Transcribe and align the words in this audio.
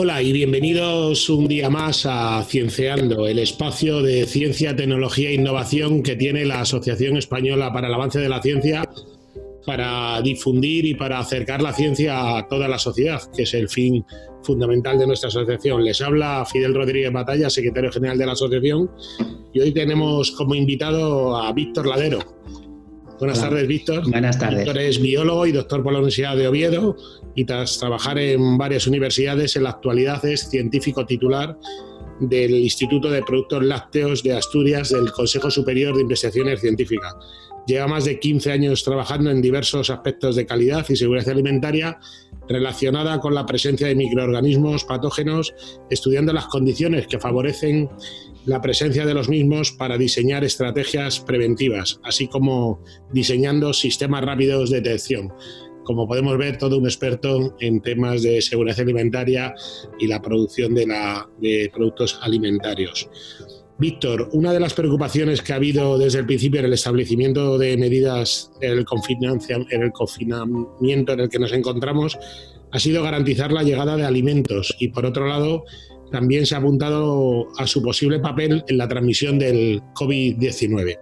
Hola 0.00 0.22
y 0.22 0.30
bienvenidos 0.32 1.28
un 1.28 1.48
día 1.48 1.70
más 1.70 2.06
a 2.06 2.44
Cienceando, 2.44 3.26
el 3.26 3.40
espacio 3.40 4.00
de 4.00 4.26
ciencia, 4.26 4.76
tecnología 4.76 5.30
e 5.30 5.34
innovación 5.34 6.04
que 6.04 6.14
tiene 6.14 6.44
la 6.44 6.60
Asociación 6.60 7.16
Española 7.16 7.72
para 7.72 7.88
el 7.88 7.94
Avance 7.94 8.20
de 8.20 8.28
la 8.28 8.40
Ciencia 8.40 8.88
para 9.66 10.22
difundir 10.22 10.86
y 10.86 10.94
para 10.94 11.18
acercar 11.18 11.62
la 11.62 11.72
ciencia 11.72 12.38
a 12.38 12.46
toda 12.46 12.68
la 12.68 12.78
sociedad, 12.78 13.20
que 13.34 13.42
es 13.42 13.54
el 13.54 13.68
fin 13.68 14.04
fundamental 14.44 15.00
de 15.00 15.08
nuestra 15.08 15.30
asociación. 15.30 15.82
Les 15.82 16.00
habla 16.00 16.44
Fidel 16.44 16.76
Rodríguez 16.76 17.12
Batalla, 17.12 17.50
secretario 17.50 17.90
general 17.90 18.18
de 18.18 18.26
la 18.26 18.32
asociación, 18.34 18.88
y 19.52 19.58
hoy 19.58 19.72
tenemos 19.72 20.30
como 20.30 20.54
invitado 20.54 21.36
a 21.36 21.52
Víctor 21.52 21.88
Ladero. 21.88 22.20
Buenas 23.18 23.40
tardes, 23.40 23.66
Víctor. 23.66 24.08
Buenas 24.08 24.38
tardes. 24.38 24.60
Víctor 24.60 24.78
es 24.78 25.00
biólogo 25.00 25.46
y 25.46 25.52
doctor 25.52 25.82
por 25.82 25.92
la 25.92 25.98
Universidad 25.98 26.36
de 26.36 26.46
Oviedo 26.46 26.96
y 27.34 27.44
tras 27.44 27.78
trabajar 27.78 28.18
en 28.18 28.56
varias 28.56 28.86
universidades, 28.86 29.56
en 29.56 29.64
la 29.64 29.70
actualidad 29.70 30.24
es 30.24 30.48
científico 30.48 31.04
titular 31.04 31.58
del 32.20 32.54
Instituto 32.54 33.10
de 33.10 33.22
Productos 33.22 33.64
Lácteos 33.64 34.22
de 34.22 34.36
Asturias 34.36 34.90
del 34.90 35.10
Consejo 35.10 35.50
Superior 35.50 35.94
de 35.96 36.02
Investigaciones 36.02 36.60
Científicas. 36.60 37.14
Lleva 37.66 37.86
más 37.86 38.04
de 38.04 38.18
15 38.18 38.52
años 38.52 38.84
trabajando 38.84 39.30
en 39.30 39.42
diversos 39.42 39.90
aspectos 39.90 40.36
de 40.36 40.46
calidad 40.46 40.86
y 40.88 40.96
seguridad 40.96 41.28
alimentaria 41.28 41.98
relacionada 42.48 43.20
con 43.20 43.34
la 43.34 43.44
presencia 43.44 43.88
de 43.88 43.94
microorganismos 43.94 44.84
patógenos, 44.84 45.52
estudiando 45.90 46.32
las 46.32 46.46
condiciones 46.46 47.06
que 47.06 47.18
favorecen 47.18 47.90
la 48.48 48.62
presencia 48.62 49.04
de 49.04 49.12
los 49.12 49.28
mismos 49.28 49.72
para 49.72 49.98
diseñar 49.98 50.42
estrategias 50.42 51.20
preventivas, 51.20 52.00
así 52.02 52.28
como 52.28 52.82
diseñando 53.12 53.74
sistemas 53.74 54.24
rápidos 54.24 54.70
de 54.70 54.80
detección. 54.80 55.32
Como 55.84 56.08
podemos 56.08 56.36
ver, 56.38 56.56
todo 56.56 56.78
un 56.78 56.86
experto 56.86 57.54
en 57.60 57.80
temas 57.82 58.22
de 58.22 58.40
seguridad 58.40 58.80
alimentaria 58.80 59.54
y 59.98 60.06
la 60.06 60.22
producción 60.22 60.74
de, 60.74 60.86
de 61.40 61.70
productos 61.72 62.18
alimentarios. 62.22 63.10
Víctor, 63.78 64.30
una 64.32 64.52
de 64.52 64.60
las 64.60 64.74
preocupaciones 64.74 65.42
que 65.42 65.52
ha 65.52 65.56
habido 65.56 65.98
desde 65.98 66.20
el 66.20 66.26
principio 66.26 66.60
en 66.60 66.66
el 66.66 66.72
establecimiento 66.72 67.58
de 67.58 67.76
medidas 67.76 68.50
en 68.62 68.72
el, 68.72 68.86
en 69.70 69.82
el 69.82 69.92
confinamiento 69.92 71.12
en 71.12 71.20
el 71.20 71.28
que 71.28 71.38
nos 71.38 71.52
encontramos 71.52 72.18
ha 72.72 72.78
sido 72.78 73.02
garantizar 73.02 73.52
la 73.52 73.62
llegada 73.62 73.96
de 73.96 74.04
alimentos 74.04 74.74
y, 74.78 74.88
por 74.88 75.06
otro 75.06 75.26
lado, 75.26 75.64
también 76.10 76.46
se 76.46 76.54
ha 76.54 76.58
apuntado 76.58 77.48
a 77.58 77.66
su 77.66 77.82
posible 77.82 78.18
papel 78.18 78.64
en 78.68 78.78
la 78.78 78.88
transmisión 78.88 79.38
del 79.38 79.80
COVID-19. 79.94 80.98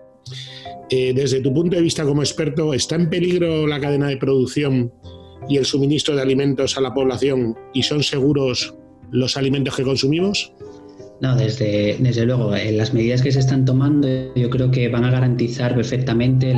Eh, 0.91 1.13
desde 1.15 1.41
tu 1.41 1.53
punto 1.53 1.77
de 1.77 1.83
vista 1.83 2.05
como 2.05 2.23
experto, 2.23 2.73
¿está 2.73 2.95
en 2.95 3.11
peligro 3.11 3.67
la 3.67 3.81
cadena 3.81 4.09
de 4.09 4.17
producción 4.17 4.93
y 5.49 5.57
el 5.57 5.65
suministro 5.65 6.15
de 6.15 6.23
alimentos 6.23 6.77
a 6.77 6.81
la 6.81 6.95
población 6.95 7.57
y 7.75 7.83
son 7.83 8.03
seguros 8.03 8.75
los 9.11 9.37
alimentos 9.37 9.77
que 9.77 9.83
consumimos? 9.83 10.53
No, 11.21 11.35
desde, 11.35 11.97
desde 11.99 12.27
luego, 12.27 12.55
eh, 12.55 12.73
las 12.73 12.93
medidas 12.93 13.23
que 13.23 13.33
se 13.33 13.39
están 13.39 13.65
tomando 13.65 14.07
yo 14.35 14.51
creo 14.51 14.71
que 14.71 14.89
van 14.89 15.05
a 15.05 15.11
garantizar 15.11 15.75
perfectamente 15.75 16.55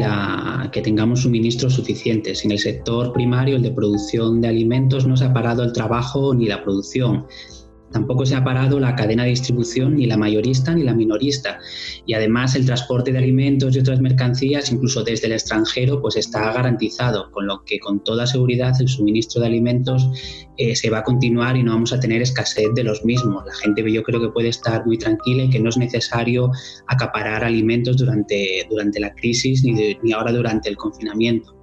que 0.73 0.83
tengamos 0.83 1.23
suministros 1.23 1.75
suficientes. 1.75 2.45
En 2.45 2.51
el 2.51 2.59
sector 2.59 3.13
primario, 3.13 3.57
el 3.57 3.63
de 3.63 3.71
producción 3.71 4.41
de 4.41 4.49
alimentos, 4.49 5.07
no 5.07 5.17
se 5.17 5.27
ha 5.27 5.33
parado 5.33 5.63
el 5.63 5.73
trabajo 5.73 6.35
ni 6.35 6.47
la 6.47 6.63
producción. 6.65 7.27
Tampoco 7.93 8.27
se 8.27 8.35
ha 8.35 8.45
parado 8.45 8.79
la 8.79 8.95
cadena 8.95 9.25
de 9.25 9.31
distribución, 9.31 9.97
ni 9.97 10.07
la 10.07 10.17
mayorista 10.17 10.75
ni 10.75 10.83
la 10.83 10.95
minorista. 10.95 11.59
Y 12.07 12.15
además 12.15 12.55
el 12.55 12.67
transporte 12.67 13.13
de 13.13 13.19
alimentos 13.19 13.75
y 13.75 13.79
otras 13.79 14.01
mercancías, 14.01 14.71
incluso 14.71 15.03
desde 15.03 15.27
el 15.27 15.33
extranjero, 15.33 16.01
pues 16.01 16.17
está 16.17 16.53
garantizado, 16.53 17.31
con 17.31 17.47
lo 17.47 17.65
que 17.65 17.79
con 17.79 18.05
toda 18.05 18.27
seguridad 18.27 18.75
el 18.81 18.89
suministro 18.89 19.41
de 19.41 19.47
alimentos 19.47 20.09
eh, 20.59 20.77
se 20.77 20.91
va 20.91 20.99
a 20.99 21.05
continuar 21.05 21.57
y 21.57 21.63
no 21.63 21.73
vamos 21.73 21.93
a 21.93 22.01
tener 22.01 22.21
escasez 22.21 22.69
de 22.75 22.85
los 22.85 23.05
mismos. 23.05 23.45
La 23.47 23.55
gente 23.55 23.83
yo 23.91 24.03
creo 24.03 24.21
que 24.21 24.29
puede 24.29 24.49
estar 24.49 24.85
muy 24.85 24.99
tranquila 24.99 25.45
y 25.45 25.51
que 25.51 25.61
no 25.61 25.71
es 25.71 25.77
necesario 25.77 26.51
acaparar 26.89 27.45
alimentos 27.45 27.97
durante, 27.97 28.67
durante 28.69 29.01
la 29.01 29.15
crisis 29.15 29.65
ni, 29.65 29.97
ni 30.03 30.13
ahora 30.13 30.33
durante 30.33 30.69
el 30.69 30.77
confinamiento. 30.77 31.58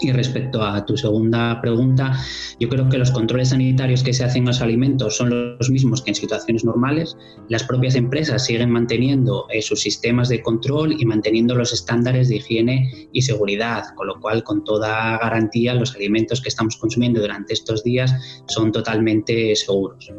Y 0.00 0.12
respecto 0.12 0.62
a 0.62 0.84
tu 0.84 0.96
segunda 0.96 1.60
pregunta, 1.60 2.18
yo 2.60 2.68
creo 2.68 2.88
que 2.88 2.98
los 2.98 3.10
controles 3.10 3.50
sanitarios 3.50 4.02
que 4.02 4.12
se 4.12 4.24
hacen 4.24 4.42
en 4.42 4.46
los 4.48 4.60
alimentos 4.60 5.16
son 5.16 5.56
los 5.58 5.70
mismos 5.70 6.02
que 6.02 6.10
en 6.10 6.14
situaciones 6.14 6.64
normales. 6.64 7.16
Las 7.48 7.64
propias 7.64 7.94
empresas 7.94 8.44
siguen 8.44 8.70
manteniendo 8.70 9.46
eh, 9.50 9.62
sus 9.62 9.80
sistemas 9.80 10.28
de 10.28 10.42
control 10.42 10.96
y 11.00 11.04
manteniendo 11.04 11.54
los 11.54 11.72
estándares 11.72 12.28
de 12.28 12.36
higiene 12.36 13.08
y 13.12 13.22
seguridad, 13.22 13.84
con 13.96 14.08
lo 14.08 14.20
cual 14.20 14.44
con 14.44 14.64
toda 14.64 15.18
garantía 15.18 15.74
los 15.74 15.94
alimentos 15.94 16.40
que 16.40 16.48
estamos 16.48 16.76
consumiendo 16.76 17.20
durante 17.20 17.54
estos 17.54 17.82
días 17.84 18.42
son 18.48 18.72
totalmente 18.72 19.54
seguros. 19.56 20.10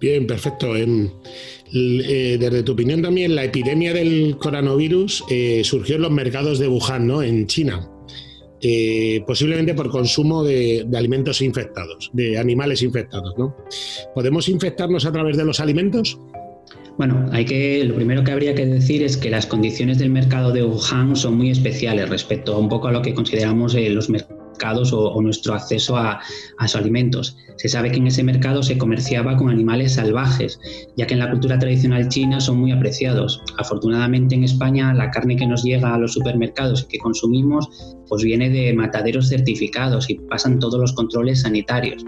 Bien, 0.00 0.26
perfecto. 0.26 0.74
Eh, 0.76 2.36
desde 2.40 2.62
tu 2.64 2.72
opinión 2.72 3.02
también, 3.02 3.36
la 3.36 3.44
epidemia 3.44 3.94
del 3.94 4.36
coronavirus 4.36 5.24
eh, 5.30 5.62
surgió 5.64 5.94
en 5.94 6.02
los 6.02 6.10
mercados 6.10 6.58
de 6.58 6.66
Wuhan, 6.66 7.06
¿no? 7.06 7.22
En 7.22 7.46
China. 7.46 7.88
Eh, 8.64 9.24
posiblemente 9.26 9.74
por 9.74 9.90
consumo 9.90 10.44
de, 10.44 10.86
alimentos 10.94 11.42
infectados, 11.42 12.10
de 12.12 12.38
animales 12.38 12.82
infectados. 12.82 13.34
¿no? 13.36 13.56
¿Podemos 14.14 14.48
infectarnos 14.48 15.04
a 15.04 15.12
través 15.12 15.36
de 15.36 15.44
los 15.44 15.58
alimentos? 15.58 16.16
Bueno, 16.96 17.26
hay 17.32 17.44
que, 17.44 17.82
lo 17.84 17.96
primero 17.96 18.22
que 18.22 18.30
habría 18.30 18.54
que 18.54 18.66
decir 18.66 19.02
es 19.02 19.16
que 19.16 19.30
las 19.30 19.46
condiciones 19.46 19.98
del 19.98 20.10
mercado 20.10 20.52
de 20.52 20.62
Wuhan 20.62 21.16
son 21.16 21.36
muy 21.36 21.50
especiales 21.50 22.08
respecto 22.08 22.56
un 22.58 22.68
poco 22.68 22.88
a 22.88 22.92
lo 22.92 23.02
que 23.02 23.14
consideramos 23.14 23.74
eh, 23.74 23.90
los 23.90 24.08
mercados 24.08 24.41
o, 24.92 25.22
nuestro 25.22 25.54
acceso 25.54 25.96
a, 25.96 26.20
a 26.58 26.68
sus 26.68 26.80
alimentos. 26.80 27.36
Se 27.56 27.68
sabe 27.68 27.90
que 27.90 27.98
en 27.98 28.06
ese 28.06 28.22
mercado 28.22 28.62
se 28.62 28.78
comerciaba 28.78 29.36
con 29.36 29.50
animales 29.50 29.94
salvajes, 29.94 30.58
ya 30.96 31.06
que 31.06 31.14
en 31.14 31.20
la 31.20 31.30
cultura 31.30 31.58
tradicional 31.58 32.08
china 32.08 32.40
son 32.40 32.58
muy 32.58 32.72
apreciados. 32.72 33.40
Afortunadamente 33.58 34.34
en 34.34 34.44
España 34.44 34.94
la 34.94 35.10
carne 35.10 35.36
que 35.36 35.46
nos 35.46 35.62
llega 35.62 35.94
a 35.94 35.98
los 35.98 36.12
supermercados 36.12 36.82
y 36.82 36.88
que 36.88 36.98
consumimos 36.98 37.68
pues 38.08 38.22
viene 38.22 38.50
de 38.50 38.72
mataderos 38.72 39.28
certificados 39.28 40.10
y 40.10 40.14
pasan 40.14 40.58
todos 40.58 40.80
los 40.80 40.92
controles 40.92 41.42
sanitarios. 41.42 42.04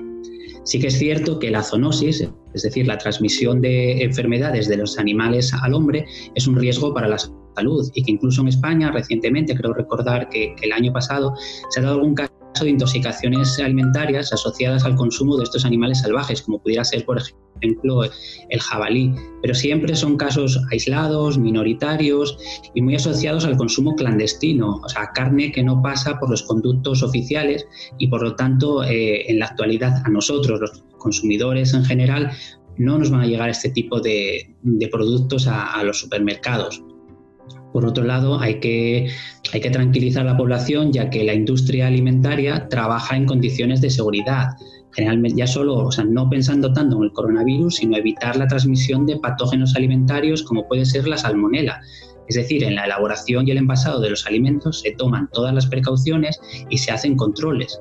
Sí 0.65 0.79
que 0.79 0.87
es 0.87 0.99
cierto 0.99 1.39
que 1.39 1.51
la 1.51 1.63
zoonosis, 1.63 2.27
es 2.55 2.63
decir, 2.63 2.87
la 2.87 2.97
transmisión 2.97 3.61
de 3.61 4.03
enfermedades 4.03 4.67
de 4.67 4.79
los 4.79 4.99
animales 4.99 5.53
al 5.53 5.75
hombre, 5.75 6.07
es 6.35 6.47
un 6.47 6.57
riesgo 6.57 6.95
para 6.95 7.07
la 7.07 7.19
salud 7.19 7.91
y 7.95 8.03
que 8.03 8.13
incluso 8.13 8.41
en 8.41 8.49
España 8.49 8.91
recientemente, 8.91 9.55
creo 9.55 9.75
recordar 9.75 10.29
que, 10.31 10.55
que 10.57 10.67
el 10.67 10.73
año 10.73 10.93
pasado, 10.93 11.35
se 11.71 11.81
ha 11.81 11.83
dado 11.83 11.97
algún 11.97 12.15
caso 12.15 12.34
de 12.63 12.71
intoxicaciones 12.71 13.59
alimentarias 13.59 14.33
asociadas 14.33 14.85
al 14.85 14.95
consumo 14.95 15.37
de 15.37 15.45
estos 15.45 15.65
animales 15.65 16.01
salvajes, 16.01 16.43
como 16.43 16.61
pudiera 16.61 16.85
ser, 16.85 17.05
por 17.05 17.19
ejemplo, 17.19 18.05
el 18.05 18.61
jabalí. 18.61 19.13
Pero 19.43 19.55
siempre 19.55 19.97
son 19.97 20.17
casos 20.17 20.61
aislados, 20.71 21.39
minoritarios 21.39 22.39
y 22.75 22.83
muy 22.83 22.95
asociados 22.95 23.45
al 23.45 23.57
consumo 23.57 23.97
clandestino, 23.97 24.81
o 24.85 24.89
sea, 24.89 25.11
carne 25.15 25.51
que 25.51 25.65
no 25.65 25.83
pasa 25.83 26.21
por 26.21 26.31
los 26.31 26.43
conductos 26.43 27.03
oficiales 27.03 27.67
y, 27.99 28.09
por 28.09 28.23
lo 28.23 28.37
tanto, 28.37 28.85
eh, 28.85 29.29
en 29.31 29.41
la 29.41 29.47
actualidad 29.47 30.03
a 30.05 30.09
nosotros, 30.11 30.61
los 30.61 30.85
consumidores 30.99 31.75
en 31.75 31.85
general, 31.85 32.31
no 32.77 32.99
nos 32.99 33.11
van 33.11 33.23
a 33.23 33.27
llegar 33.27 33.49
este 33.49 33.71
tipo 33.71 34.01
de, 34.01 34.55
productos 34.91 35.47
a 35.49 35.83
los 35.83 35.99
supermercados. 35.99 36.83
Por 37.75 37.87
otro 37.87 38.05
lado, 38.05 38.39
hay 38.39 38.61
que, 38.61 39.11
tranquilizar 39.73 40.23
a 40.23 40.31
la 40.31 40.37
población 40.37 40.93
ya 40.93 41.11
que 41.11 41.25
la 41.25 41.35
industria 41.35 41.89
alimentaria 41.89 42.69
trabaja 42.69 43.17
en 43.17 43.27
condiciones 43.27 43.81
de 43.81 43.91
seguridad. 43.91 44.51
Generalmente, 44.93 45.41
ya 45.41 45.49
solo, 45.49 45.79
o 45.79 45.91
sea, 45.91 46.05
no 46.05 46.31
pensando 46.31 46.73
tanto 46.73 46.97
en 46.97 47.03
el 47.03 47.13
coronavirus, 47.13 47.75
sino 47.75 47.97
evitar 47.97 48.37
la 48.37 48.47
transmisión 48.47 49.07
de 49.07 49.19
patógenos 49.19 49.75
alimentarios 49.75 50.45
como 50.45 50.69
puede 50.69 50.85
ser 50.85 51.09
la 51.09 51.17
salmonela. 51.17 51.81
Es 52.29 52.37
decir, 52.37 52.63
en 52.63 52.77
la 52.77 52.85
elaboración 52.85 53.49
y 53.49 53.51
el 53.51 53.59
envasado 53.59 54.01
de 54.01 54.11
los 54.11 54.25
alimentos 54.25 54.79
se 54.83 54.93
toman 54.93 55.29
todas 55.33 55.53
las 55.53 55.67
precauciones 55.67 56.39
y 56.71 56.79
se 56.79 56.93
hacen 56.93 57.17
controles. 57.17 57.81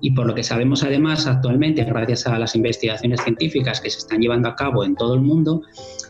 Y 0.00 0.10
por 0.10 0.26
lo 0.26 0.34
que 0.34 0.42
sabemos 0.42 0.82
además 0.82 1.26
actualmente, 1.26 1.84
gracias 1.84 2.26
a 2.26 2.38
las 2.38 2.54
investigaciones 2.54 3.22
científicas 3.22 3.80
que 3.80 3.90
se 3.90 3.98
están 3.98 4.20
llevando 4.20 4.48
a 4.48 4.56
cabo 4.56 4.84
en 4.84 4.96
todo 4.96 5.14
el 5.14 5.20
mundo, 5.20 5.62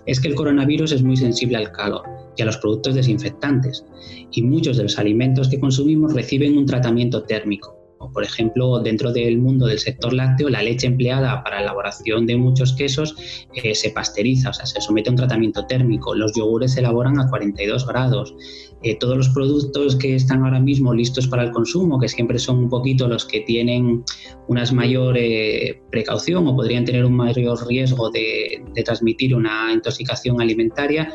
es 0.07 0.21
que 0.21 0.29
el 0.29 0.35
coronavirus 0.35 0.93
es 0.93 1.03
muy 1.03 1.17
sensible 1.17 1.57
al 1.57 1.73
calor 1.73 2.03
y 2.37 2.43
a 2.43 2.47
los 2.47 2.59
productos 2.59 2.95
desinfectantes. 2.95 3.85
Y 4.33 4.43
muchos 4.43 4.77
de 4.77 4.85
los 4.85 4.99
alimentos 4.99 5.49
que 5.49 5.61
consumimos 5.61 6.13
reciben 6.13 6.59
un 6.59 6.67
tratamiento 6.67 7.23
térmico. 7.23 7.74
Por 8.13 8.25
ejemplo, 8.25 8.79
dentro 8.81 9.13
del 9.13 9.39
mundo 9.39 9.67
del 9.67 9.79
sector 9.79 10.13
lácteo, 10.13 10.49
la 10.49 10.63
leche 10.63 10.87
empleada 10.87 11.43
para 11.43 11.57
la 11.57 11.63
elaboración 11.63 12.27
de 12.27 12.37
muchos 12.37 12.73
quesos 12.73 13.15
eh, 13.55 13.75
se 13.75 13.91
pasteriza, 13.91 14.51
o 14.51 14.53
sea, 14.53 14.67
se 14.67 14.81
somete 14.81 15.09
a 15.09 15.13
un 15.13 15.17
tratamiento 15.17 15.67
térmico. 15.67 16.15
Los 16.15 16.33
yogures 16.35 16.73
se 16.73 16.81
elaboran 16.81 17.19
a 17.21 17.29
42 17.29 17.87
grados. 17.87 18.35
Eh, 18.83 18.97
todos 18.99 19.17
los 19.17 19.29
productos 19.31 19.97
que 19.97 20.15
están 20.15 20.45
ahora 20.45 20.61
mismo 20.61 20.93
listos 20.93 21.27
para 21.27 21.43
el 21.43 21.53
consumo, 21.53 21.99
que 21.99 22.09
siempre 22.09 22.39
son 22.39 22.59
un 22.59 22.69
poquito 22.69 23.09
los 23.09 23.25
que 23.25 23.41
tienen 23.41 24.05
una 24.49 24.65
mayor 24.73 25.17
eh, 25.19 25.81
precaución 25.91 26.47
o 26.47 26.57
podrían 26.57 26.85
tener 26.85 27.05
un 27.05 27.15
mayor 27.15 27.67
riesgo 27.67 28.11
de, 28.11 28.63
transmitir 28.85 29.35
una 29.35 29.73
intoxicación 29.73 30.41
alimentaria, 30.41 31.13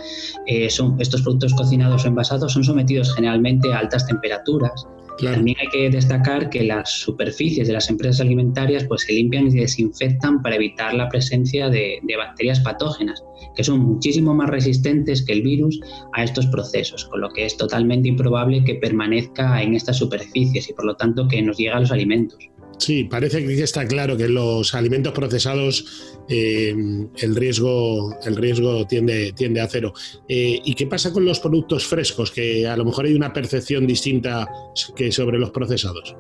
son, 0.70 1.00
estos 1.00 1.22
productos 1.22 1.54
cocinados 1.54 2.06
o 2.06 2.08
envasados 2.08 2.54
son 2.54 2.64
sometidos 2.64 3.14
generalmente 3.14 3.72
a 3.72 3.80
altas 3.80 4.08
temperaturas 4.08 4.88
También 5.22 5.58
hay 5.60 5.68
que 5.68 5.90
destacar 5.90 6.50
que 6.50 6.64
las 6.64 6.90
superficies 6.90 7.68
de 7.68 7.74
las 7.74 7.90
empresas 7.90 8.22
alimentarias 8.22 8.86
pues, 8.86 9.02
se 9.02 9.14
limpian 9.14 9.48
y 9.48 9.60
desinfectan 9.60 10.42
para 10.42 10.56
evitar 10.56 10.94
la 10.94 11.10
presencia 11.10 11.70
de, 11.70 12.00
de 12.04 12.18
bacterias 12.18 12.60
patógenas, 12.62 13.24
que 13.56 13.64
son 13.64 13.80
muchísimo 13.80 14.34
más 14.34 14.50
resistentes 14.50 15.26
que 15.26 15.34
el 15.34 15.42
virus 15.42 15.80
a 16.14 16.24
estos 16.24 16.48
procesos, 16.48 17.06
con 17.06 17.22
lo 17.22 17.30
que 17.30 17.46
es 17.46 17.58
totalmente 17.58 18.08
improbable 18.08 18.64
que 18.64 18.76
permanezca 18.76 19.62
en 19.62 19.76
estas 19.76 19.98
superficies 19.98 20.70
y 20.70 20.74
por 20.74 20.86
lo 20.86 20.96
tanto 20.96 21.28
que 21.28 21.42
nos 21.42 21.58
llegue 21.58 21.72
a 21.72 21.80
los 21.80 21.92
alimentos. 21.92 22.50
Sí, 22.80 23.04
parece 23.04 23.46
que 23.46 23.62
está 23.62 23.86
claro 23.86 24.16
que 24.16 24.30
los 24.30 24.74
alimentos 24.74 25.12
procesados 25.14 25.86
eh, 26.30 26.74
el 27.18 27.36
riesgo, 27.36 28.18
el 28.24 28.38
riesgo 28.38 28.88
tiende, 28.88 29.34
tiende 29.34 29.60
a 29.60 29.68
cero. 29.68 29.94
Eh, 30.30 30.62
¿Y 30.64 30.74
qué 30.76 30.88
pasa 30.88 31.12
con 31.12 31.26
los 31.26 31.40
productos 31.42 31.86
frescos? 31.86 32.32
Que 32.32 32.68
a 32.68 32.78
lo 32.78 32.86
mejor 32.86 33.06
hay 33.06 33.14
una 33.14 33.34
percepción 33.34 33.86
distinta 33.86 34.48
que 34.96 35.12
sobre 35.12 35.38
los 35.38 35.52
procesados. 35.52 36.16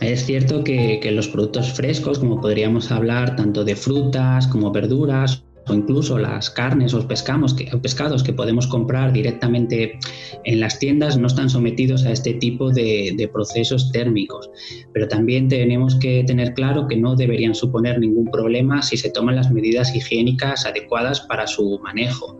Es 0.00 0.24
cierto 0.24 0.64
que 0.64 0.98
los 1.12 1.28
productos 1.28 1.72
frescos, 1.74 2.18
como 2.18 2.40
podríamos 2.40 2.90
hablar 2.90 3.36
tanto 3.36 3.62
de 3.62 3.76
frutas 3.76 4.46
como 4.48 4.72
verduras 4.72 5.44
o 5.68 5.74
incluso 5.74 6.18
las 6.18 6.50
carnes 6.50 6.94
o 6.94 7.06
pescados 7.06 7.54
que, 7.54 7.64
pescados 7.78 8.22
que 8.22 8.32
podemos 8.32 8.66
comprar 8.66 9.12
directamente 9.12 9.98
en 10.44 10.60
las 10.60 10.78
tiendas 10.78 11.16
no 11.16 11.26
están 11.26 11.50
sometidos 11.50 12.04
a 12.04 12.12
este 12.12 12.34
tipo 12.34 12.70
de, 12.70 13.28
procesos 13.32 13.92
térmicos. 13.92 14.50
Pero 14.92 15.08
también 15.08 15.48
tenemos 15.48 15.94
que 15.96 16.24
tener 16.24 16.54
claro 16.54 16.86
que 16.88 16.96
no 16.96 17.14
deberían 17.14 17.54
suponer 17.54 17.98
ningún 17.98 18.30
problema 18.30 18.82
si 18.82 18.96
se 18.96 19.10
toman 19.10 19.36
las 19.36 19.50
medidas 19.50 19.94
higiénicas 19.94 20.66
adecuadas 20.66 21.20
para 21.20 21.46
su 21.46 21.78
manejo. 21.82 22.38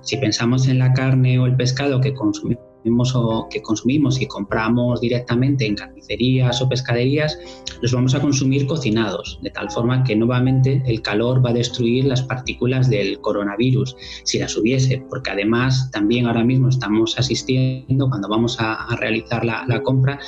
Si 0.00 0.16
pensamos 0.16 0.66
en 0.68 0.78
la 0.78 0.92
carne 0.94 1.38
o 1.38 1.46
el 1.46 1.56
pescado 1.56 2.00
que 2.00 2.14
consumimos, 2.14 2.71
o 3.14 3.48
que 3.48 3.62
consumimos 3.62 4.20
y 4.20 4.26
compramos 4.26 5.00
directamente 5.00 5.66
en 5.66 5.74
carnicerías 5.74 6.60
o 6.60 6.68
pescaderías, 6.68 7.38
los 7.80 7.92
vamos 7.92 8.14
a 8.14 8.20
consumir 8.20 8.66
cocinados, 8.66 9.38
de 9.42 9.50
tal 9.50 9.70
forma 9.70 10.04
que 10.04 10.16
nuevamente 10.16 10.82
el 10.86 11.02
calor 11.02 11.44
va 11.44 11.50
a 11.50 11.54
destruir 11.54 12.04
las 12.04 12.22
partículas 12.22 12.88
del 12.88 13.20
coronavirus, 13.20 13.96
si 14.24 14.38
las 14.38 14.56
hubiese, 14.56 15.04
porque 15.08 15.30
además 15.30 15.90
también 15.90 16.26
ahora 16.26 16.44
mismo 16.44 16.68
estamos 16.68 17.18
asistiendo 17.18 18.08
cuando 18.08 18.28
vamos 18.28 18.60
a, 18.60 18.74
a 18.74 18.96
realizar 18.96 19.44
la, 19.44 19.64
la 19.66 19.82
compra 19.82 20.18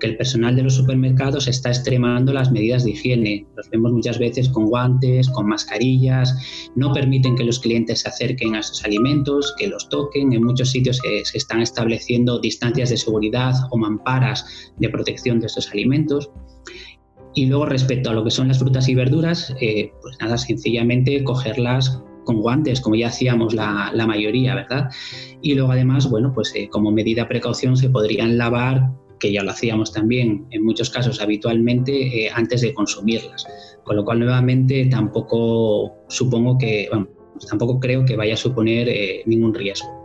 que 0.00 0.06
el 0.06 0.16
personal 0.16 0.56
de 0.56 0.62
los 0.62 0.74
supermercados 0.74 1.46
está 1.46 1.68
extremando 1.68 2.32
las 2.32 2.50
medidas 2.50 2.84
de 2.84 2.92
higiene. 2.92 3.46
Los 3.54 3.68
vemos 3.68 3.92
muchas 3.92 4.18
veces 4.18 4.48
con 4.48 4.66
guantes, 4.66 5.28
con 5.28 5.46
mascarillas, 5.46 6.34
no 6.74 6.92
permiten 6.92 7.36
que 7.36 7.44
los 7.44 7.60
clientes 7.60 8.00
se 8.00 8.08
acerquen 8.08 8.56
a 8.56 8.62
sus 8.62 8.82
alimentos, 8.82 9.54
que 9.58 9.68
los 9.68 9.88
toquen. 9.90 10.32
En 10.32 10.42
muchos 10.42 10.70
sitios 10.70 10.98
se, 10.98 11.24
se 11.24 11.36
están 11.36 11.60
estableciendo 11.60 11.99
distancias 12.40 12.90
de 12.90 12.96
seguridad 12.96 13.54
o 13.70 13.78
mamparas 13.78 14.72
de 14.78 14.88
protección 14.88 15.40
de 15.40 15.46
estos 15.46 15.70
alimentos. 15.70 16.30
Y 17.34 17.46
luego 17.46 17.66
respecto 17.66 18.10
a 18.10 18.12
lo 18.12 18.24
que 18.24 18.30
son 18.30 18.48
las 18.48 18.58
frutas 18.58 18.88
y 18.88 18.94
verduras, 18.94 19.54
eh, 19.60 19.92
pues 20.02 20.16
nada, 20.20 20.36
sencillamente 20.36 21.22
cogerlas 21.22 22.02
con 22.24 22.40
guantes, 22.40 22.80
como 22.80 22.96
ya 22.96 23.08
hacíamos 23.08 23.54
la, 23.54 23.92
mayoría, 24.06 24.54
¿verdad? 24.54 24.90
Y 25.40 25.54
luego 25.54 25.72
además, 25.72 26.10
bueno, 26.10 26.32
pues 26.34 26.52
eh, 26.54 26.68
como 26.68 26.90
medida 26.90 27.28
precaución 27.28 27.76
se 27.76 27.88
podrían 27.88 28.36
lavar 28.36 28.90
que 29.20 29.32
ya 29.32 29.42
lo 29.42 29.50
hacíamos 29.50 29.92
también 29.92 30.46
en 30.50 30.64
muchos 30.64 30.90
casos 30.90 31.20
habitualmente 31.20 32.24
eh, 32.24 32.30
antes 32.34 32.62
de 32.62 32.74
consumirlas. 32.74 33.46
Con 33.84 33.96
lo 33.96 34.04
cual, 34.04 34.20
nuevamente, 34.20 34.86
tampoco 34.86 35.92
supongo 36.08 36.58
que, 36.58 36.88
bueno, 36.90 37.08
tampoco 37.48 37.78
creo 37.78 38.04
que 38.04 38.16
vaya 38.16 38.34
a 38.34 38.38
suponer 38.38 38.88
ningún 39.26 39.54
riesgo. 39.54 39.99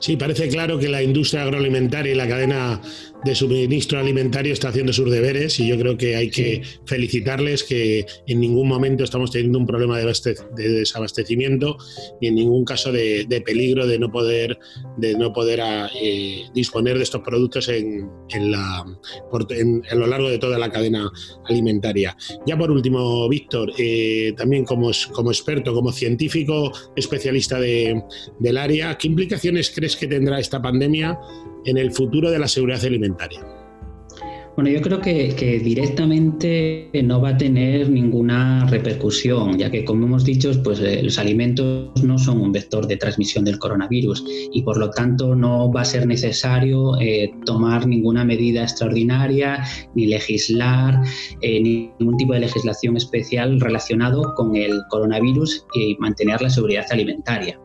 Sí, 0.00 0.16
parece 0.16 0.48
claro 0.48 0.78
que 0.78 0.88
la 0.88 1.02
industria 1.02 1.42
agroalimentaria 1.42 2.12
y 2.12 2.14
la 2.14 2.28
cadena 2.28 2.80
de 3.24 3.34
suministro 3.34 3.98
alimentario 3.98 4.52
está 4.52 4.68
haciendo 4.68 4.92
sus 4.92 5.10
deberes 5.10 5.58
y 5.60 5.66
yo 5.66 5.78
creo 5.78 5.96
que 5.96 6.16
hay 6.16 6.30
que 6.30 6.62
felicitarles 6.84 7.64
que 7.64 8.06
en 8.26 8.40
ningún 8.40 8.68
momento 8.68 9.04
estamos 9.04 9.30
teniendo 9.30 9.58
un 9.58 9.66
problema 9.66 9.98
de, 9.98 10.04
desabastecimiento 10.56 11.76
ni 12.20 12.28
en 12.28 12.34
ningún 12.34 12.64
caso 12.64 12.92
de, 12.92 13.24
de 13.24 13.40
peligro 13.40 13.86
de 13.86 13.98
no 13.98 14.10
poder, 14.10 14.58
de 14.96 15.14
no 15.14 15.32
poder 15.32 15.60
a, 15.60 15.90
eh, 16.00 16.42
disponer 16.54 16.96
de 16.96 17.04
estos 17.04 17.22
productos 17.22 17.68
en, 17.68 18.08
en, 18.30 18.50
la, 18.50 18.84
por, 19.30 19.50
en, 19.52 19.82
en, 19.90 19.98
lo 19.98 20.06
largo 20.06 20.28
de 20.28 20.38
toda 20.38 20.58
la 20.58 20.70
cadena 20.70 21.10
alimentaria. 21.46 22.16
Ya 22.46 22.56
por 22.58 22.70
último, 22.70 23.28
Víctor, 23.28 23.72
eh, 23.78 24.34
también 24.36 24.64
como, 24.64 24.90
como 25.12 25.30
experto, 25.30 25.72
como 25.74 25.92
científico 25.92 26.72
especialista 26.96 27.58
de, 27.58 28.02
del 28.38 28.58
área, 28.58 28.96
¿qué 28.98 29.08
implicaciones 29.08 29.72
crees 29.74 29.96
que 29.96 30.06
tendrá 30.06 30.38
esta 30.38 30.60
pandemia 30.60 31.18
en 31.64 31.78
el 31.78 31.92
futuro 31.92 32.30
de 32.30 32.38
la 32.38 32.48
seguridad 32.48 32.84
alimentaria? 32.84 33.44
Bueno, 34.56 34.70
yo 34.70 34.80
creo 34.82 35.00
que, 35.00 35.60
directamente 35.64 36.88
no 37.02 37.20
va 37.20 37.30
a 37.30 37.36
tener 37.36 37.90
ninguna 37.90 38.64
repercusión, 38.66 39.58
ya 39.58 39.68
que, 39.68 39.84
como 39.84 40.06
hemos 40.06 40.24
dicho, 40.24 40.52
pues 40.62 40.78
eh, 40.78 41.02
los 41.02 41.18
alimentos 41.18 42.04
no 42.04 42.18
son 42.18 42.40
un 42.40 42.52
vector 42.52 42.86
de 42.86 42.96
transmisión 42.96 43.44
del 43.44 43.58
coronavirus 43.58 44.24
y, 44.52 44.62
por 44.62 44.76
lo 44.76 44.90
tanto, 44.90 45.34
no 45.34 45.72
va 45.72 45.80
a 45.80 45.84
ser 45.84 46.06
necesario 46.06 46.92
eh, 47.00 47.32
tomar 47.44 47.88
ninguna 47.88 48.24
medida 48.24 48.62
extraordinaria 48.62 49.64
ni 49.96 50.06
legislar 50.06 51.00
eh, 51.40 51.60
ni 51.60 51.90
ningún 51.98 52.16
tipo 52.16 52.34
de 52.34 52.40
legislación 52.40 52.96
especial 52.96 53.60
relacionado 53.60 54.34
con 54.36 54.54
el 54.54 54.82
coronavirus 54.88 55.66
y 55.74 55.96
mantener 55.98 56.40
la 56.40 56.50
seguridad 56.50 56.86
alimentaria. 56.92 57.58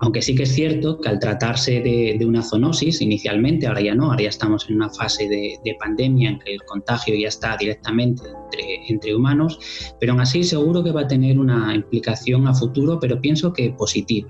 Aunque 0.00 0.22
sí 0.22 0.34
que 0.34 0.42
es 0.42 0.54
cierto 0.54 1.00
que 1.00 1.08
al 1.08 1.18
tratarse 1.18 1.80
de, 1.80 2.24
una 2.26 2.42
zoonosis, 2.42 3.00
inicialmente, 3.00 3.66
ahora 3.66 3.80
ya 3.80 3.94
no, 3.94 4.10
ahora 4.10 4.24
ya 4.24 4.28
estamos 4.28 4.68
en 4.68 4.76
una 4.76 4.90
fase 4.90 5.28
de, 5.28 5.58
de 5.64 5.76
pandemia 5.80 6.30
en 6.30 6.38
que 6.38 6.54
el 6.54 6.62
contagio 6.64 7.14
ya 7.14 7.28
está 7.28 7.56
directamente 7.56 8.22
entre, 8.28 8.88
entre, 8.88 9.14
humanos, 9.14 9.58
pero 9.98 10.12
aún 10.12 10.20
así 10.20 10.44
seguro 10.44 10.84
que 10.84 10.92
va 10.92 11.02
a 11.02 11.08
tener 11.08 11.38
una 11.38 11.74
implicación 11.74 12.46
a 12.46 12.54
futuro, 12.54 12.98
pero 13.00 13.20
pienso 13.20 13.52
que 13.52 13.70
positiva 13.70 14.28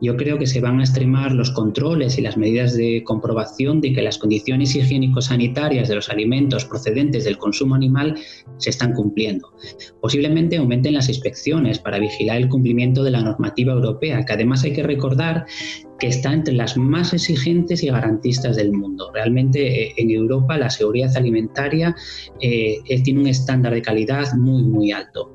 yo 0.00 0.16
creo 0.16 0.38
que 0.38 0.46
se 0.46 0.60
van 0.60 0.80
a 0.80 0.84
extremar 0.84 1.32
los 1.32 1.50
controles 1.50 2.18
y 2.18 2.22
las 2.22 2.36
medidas 2.36 2.76
de 2.76 3.02
comprobación 3.04 3.80
de 3.80 3.92
que 3.92 4.02
las 4.02 4.18
condiciones 4.18 4.74
higiénico-sanitarias 4.74 5.88
de 5.88 5.96
los 5.96 6.08
alimentos 6.08 6.64
procedentes 6.64 7.24
del 7.24 7.38
consumo 7.38 7.74
animal 7.74 8.16
se 8.58 8.70
están 8.70 8.92
cumpliendo. 8.92 9.52
Posiblemente 10.00 10.56
aumenten 10.56 10.94
las 10.94 11.08
inspecciones 11.08 11.78
para 11.78 11.98
vigilar 11.98 12.36
el 12.36 12.48
cumplimiento 12.48 13.02
de 13.02 13.10
la 13.10 13.22
normativa 13.22 13.72
europea, 13.72 14.24
que 14.24 14.32
además 14.32 14.64
hay 14.64 14.72
que 14.72 14.82
recordar 14.82 15.46
que 15.98 16.06
está 16.06 16.32
entre 16.32 16.54
las 16.54 16.76
más 16.76 17.12
exigentes 17.12 17.82
y 17.82 17.88
garantistas 17.88 18.56
del 18.56 18.72
mundo. 18.72 19.10
Realmente 19.12 19.82
eh, 19.82 19.94
en 19.96 20.10
Europa 20.10 20.56
la 20.56 20.70
seguridad 20.70 21.16
alimentaria 21.16 21.94
eh, 22.40 22.80
tiene 23.02 23.20
un 23.20 23.26
estándar 23.26 23.74
de 23.74 23.82
calidad 23.82 24.32
muy, 24.34 24.62
muy 24.62 24.92
alto. 24.92 25.34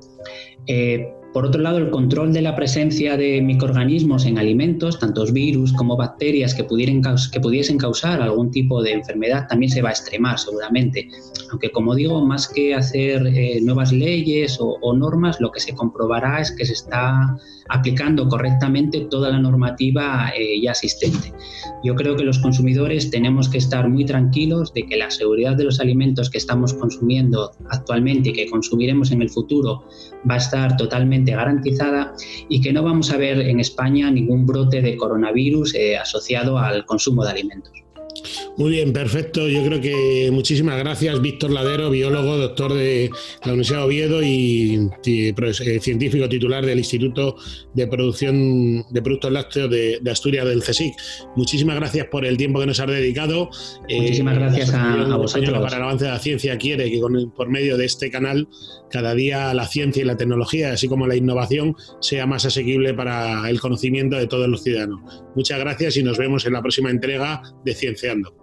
Eh, 0.67 1.13
por 1.33 1.47
otro 1.47 1.61
lado, 1.61 1.79
el 1.79 1.89
control 1.89 2.31
de 2.31 2.43
la 2.43 2.55
presencia 2.55 3.17
de 3.17 3.41
microorganismos 3.41 4.25
en 4.25 4.37
alimentos, 4.37 4.99
tantos 4.99 5.33
virus 5.33 5.73
como 5.73 5.97
bacterias 5.97 6.53
que, 6.53 6.67
que 6.67 7.39
pudiesen 7.39 7.77
causar 7.79 8.21
algún 8.21 8.51
tipo 8.51 8.83
de 8.83 8.91
enfermedad, 8.91 9.47
también 9.49 9.71
se 9.71 9.81
va 9.81 9.89
a 9.89 9.93
extremar 9.93 10.37
seguramente. 10.37 11.09
Aunque, 11.49 11.71
como 11.71 11.95
digo, 11.95 12.23
más 12.23 12.47
que 12.47 12.75
hacer 12.75 13.25
eh, 13.25 13.59
nuevas 13.61 13.91
leyes 13.91 14.59
o, 14.61 14.77
o 14.81 14.95
normas, 14.95 15.41
lo 15.41 15.51
que 15.51 15.59
se 15.59 15.73
comprobará 15.73 16.39
es 16.39 16.51
que 16.51 16.65
se 16.65 16.73
está 16.73 17.35
aplicando 17.69 18.27
correctamente 18.27 19.01
toda 19.09 19.29
la 19.29 19.39
normativa 19.39 20.31
eh, 20.37 20.61
ya 20.61 20.71
existente. 20.71 21.33
Yo 21.83 21.95
creo 21.95 22.15
que 22.15 22.23
los 22.23 22.39
consumidores 22.39 23.09
tenemos 23.09 23.49
que 23.49 23.57
estar 23.57 23.89
muy 23.89 24.05
tranquilos 24.05 24.73
de 24.73 24.85
que 24.85 24.97
la 24.97 25.11
seguridad 25.11 25.55
de 25.55 25.65
los 25.65 25.79
alimentos 25.79 26.29
que 26.29 26.37
estamos 26.37 26.73
consumiendo 26.73 27.51
actualmente 27.69 28.29
y 28.29 28.33
que 28.33 28.49
consumiremos 28.49 29.11
en 29.11 29.21
el 29.21 29.29
futuro 29.29 29.83
va 30.29 30.35
a 30.35 30.37
estar 30.37 30.77
totalmente 30.77 31.33
garantizada 31.33 32.13
y 32.49 32.61
que 32.61 32.73
no 32.73 32.83
vamos 32.83 33.11
a 33.11 33.17
ver 33.17 33.39
en 33.39 33.59
España 33.59 34.09
ningún 34.11 34.45
brote 34.45 34.81
de 34.81 34.97
coronavirus 34.97 35.75
eh, 35.75 35.97
asociado 35.97 36.57
al 36.57 36.85
consumo 36.85 37.23
de 37.23 37.31
alimentos. 37.31 37.82
Muy 38.55 38.69
bien, 38.69 38.93
perfecto. 38.93 39.47
Yo 39.47 39.65
creo 39.65 39.81
que 39.81 40.29
muchísimas 40.31 40.77
gracias, 40.77 41.19
Víctor 41.21 41.49
Ladero, 41.49 41.89
biólogo, 41.89 42.37
doctor 42.37 42.73
de 42.73 43.09
la 43.43 43.53
Universidad 43.53 43.79
de 43.79 43.85
Oviedo 43.85 44.21
y, 44.21 44.89
y 45.05 45.33
científico 45.79 46.29
titular 46.29 46.63
del 46.63 46.77
Instituto 46.77 47.35
de 47.73 47.87
Producción 47.87 48.85
de 48.91 49.01
Productos 49.01 49.31
Lácteos 49.31 49.71
de, 49.71 49.97
de, 49.99 50.11
Asturias 50.11 50.45
del 50.45 50.61
CSIC. 50.61 50.93
Muchísimas 51.35 51.77
gracias 51.77 52.05
por 52.11 52.25
el 52.25 52.37
tiempo 52.37 52.59
que 52.59 52.67
nos 52.67 52.79
has 52.79 52.87
dedicado. 52.87 53.49
Muchísimas 53.89 54.35
eh, 54.35 54.39
gracias 54.39 54.73
a, 54.75 55.01
a 55.01 55.17
vosotros. 55.17 55.59
Para 55.59 55.77
el 55.77 55.83
avance 55.83 56.05
de 56.05 56.11
la 56.11 56.19
ciencia 56.19 56.55
quiere 56.59 56.91
que 56.91 56.99
con, 56.99 57.31
por 57.31 57.49
medio 57.49 57.75
de 57.75 57.85
este 57.85 58.11
canal 58.11 58.47
cada 58.91 59.15
día 59.15 59.51
la 59.55 59.65
ciencia 59.65 60.03
y 60.03 60.05
la 60.05 60.15
tecnología, 60.15 60.73
así 60.73 60.87
como 60.87 61.07
la 61.07 61.15
innovación, 61.15 61.75
sea 62.01 62.27
más 62.27 62.45
asequible 62.45 62.93
para 62.93 63.49
el 63.49 63.59
conocimiento 63.59 64.15
de 64.15 64.27
todos 64.27 64.47
los 64.47 64.61
ciudadanos. 64.61 64.99
Muchas 65.35 65.57
gracias 65.57 65.97
y 65.97 66.03
nos 66.03 66.19
vemos 66.19 66.45
en 66.45 66.53
la 66.53 66.61
próxima 66.61 66.91
entrega 66.91 67.41
de 67.65 67.73
Cienciando. 67.73 68.42